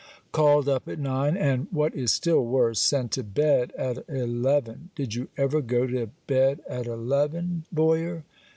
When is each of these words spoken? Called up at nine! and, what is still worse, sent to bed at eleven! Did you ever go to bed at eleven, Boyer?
Called 0.31 0.67
up 0.67 0.87
at 0.89 0.97
nine! 0.97 1.37
and, 1.37 1.67
what 1.69 1.93
is 1.93 2.11
still 2.11 2.43
worse, 2.43 2.79
sent 2.79 3.11
to 3.11 3.23
bed 3.23 3.71
at 3.77 4.03
eleven! 4.09 4.89
Did 4.95 5.13
you 5.13 5.27
ever 5.37 5.61
go 5.61 5.85
to 5.85 6.09
bed 6.25 6.59
at 6.67 6.87
eleven, 6.87 7.65
Boyer? 7.71 8.23